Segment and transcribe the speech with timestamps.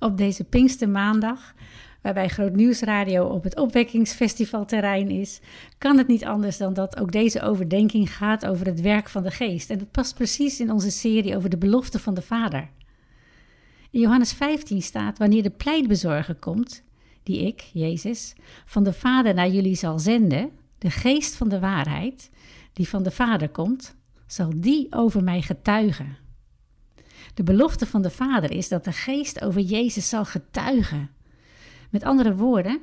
[0.00, 1.54] op deze Pinkstermaandag,
[2.02, 5.40] waarbij Groot Nieuwsradio op het opwekkingsfestivalterrein is,
[5.78, 9.30] kan het niet anders dan dat ook deze overdenking gaat over het werk van de
[9.30, 9.70] geest.
[9.70, 12.68] En dat past precies in onze serie over de belofte van de Vader.
[13.90, 16.82] In Johannes 15 staat: Wanneer de pleitbezorger komt,
[17.22, 22.30] die ik, Jezus, van de Vader naar jullie zal zenden, de geest van de waarheid,
[22.72, 23.94] die van de Vader komt,
[24.26, 26.16] zal die over mij getuigen.
[27.34, 31.10] De belofte van de Vader is dat de geest over Jezus zal getuigen.
[31.90, 32.80] Met andere woorden,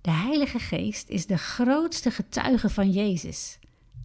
[0.00, 3.58] de Heilige Geest is de grootste getuige van Jezus.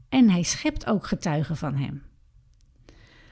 [0.09, 2.03] En hij schept ook getuigen van hem.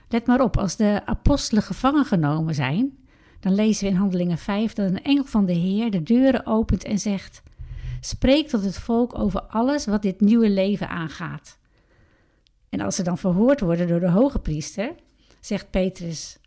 [0.08, 2.98] Let maar op, als de apostelen gevangen genomen zijn,
[3.40, 6.84] dan lezen we in Handelingen 5 dat een engel van de Heer de deuren opent
[6.84, 7.44] en zegt:
[8.00, 11.58] Spreek tot het volk over alles wat dit nieuwe leven aangaat.
[12.70, 14.96] En als ze dan verhoord worden door de hoge priester,
[15.40, 16.38] zegt Petrus: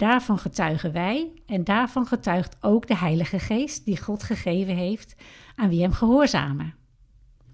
[0.00, 5.14] Daarvan getuigen wij en daarvan getuigt ook de Heilige Geest die God gegeven heeft
[5.54, 6.74] aan wie hem gehoorzamen.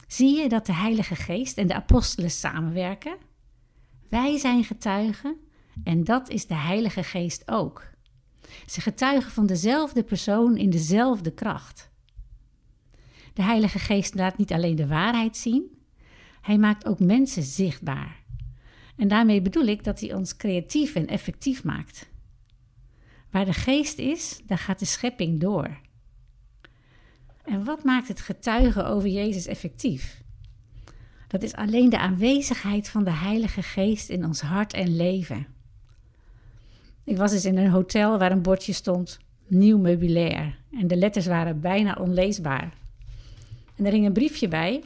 [0.06, 3.16] Zie je dat de Heilige Geest en de apostelen samenwerken?
[4.08, 5.36] Wij zijn getuigen
[5.84, 7.84] en dat is de Heilige Geest ook.
[8.66, 11.90] Ze getuigen van dezelfde persoon in dezelfde kracht.
[13.32, 15.78] De Heilige Geest laat niet alleen de waarheid zien,
[16.40, 18.24] hij maakt ook mensen zichtbaar.
[18.96, 22.14] En daarmee bedoel ik dat hij ons creatief en effectief maakt.
[23.36, 25.80] Waar de geest is, daar gaat de schepping door.
[27.44, 30.22] En wat maakt het getuigen over Jezus effectief?
[31.28, 35.46] Dat is alleen de aanwezigheid van de Heilige Geest in ons hart en leven.
[37.04, 41.26] Ik was eens in een hotel waar een bordje stond nieuw meubilair en de letters
[41.26, 42.74] waren bijna onleesbaar.
[43.74, 44.82] En er hing een briefje bij.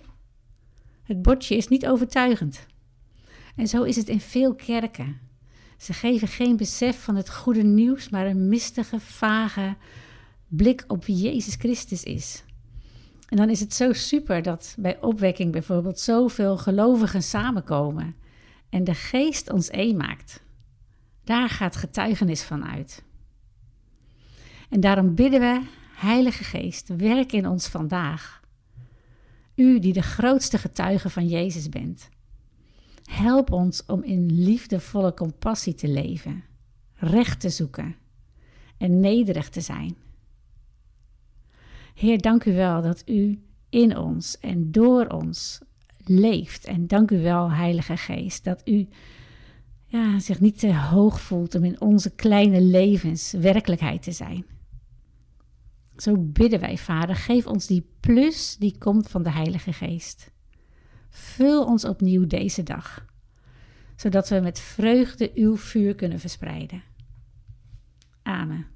[1.03, 2.67] Het bordje is niet overtuigend.
[3.57, 5.30] En zo is het in veel kerken.
[5.81, 9.77] Ze geven geen besef van het goede nieuws, maar een mistige, vage
[10.49, 12.45] blik op wie Jezus Christus is.
[13.29, 18.15] En dan is het zo super dat bij opwekking bijvoorbeeld zoveel gelovigen samenkomen
[18.69, 20.43] en de geest ons één maakt.
[21.25, 23.03] Daar gaat getuigenis van uit.
[24.69, 25.61] En daarom bidden we,
[25.95, 28.41] Heilige Geest, werk in ons vandaag.
[29.55, 32.09] U die de grootste getuige van Jezus bent.
[33.11, 36.45] Help ons om in liefdevolle compassie te leven,
[36.95, 37.97] recht te zoeken
[38.77, 39.97] en nederig te zijn.
[41.95, 45.61] Heer, dank u wel dat u in ons en door ons
[46.05, 46.65] leeft.
[46.65, 48.89] En dank u wel, Heilige Geest, dat u
[49.87, 54.45] ja, zich niet te hoog voelt om in onze kleine levens werkelijkheid te zijn.
[55.97, 60.31] Zo bidden wij, Vader, geef ons die plus die komt van de Heilige Geest.
[61.11, 63.07] Vul ons opnieuw deze dag,
[63.97, 66.83] zodat we met vreugde uw vuur kunnen verspreiden.
[68.23, 68.67] Amen.